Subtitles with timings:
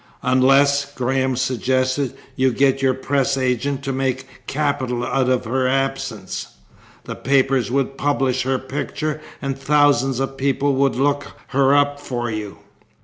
[0.23, 6.55] "Unless," Graham suggested, "you get your press agent to make capital out of her absence.
[7.03, 12.31] The papers would publish her picture and thousands of people would look her up for
[12.31, 12.57] you."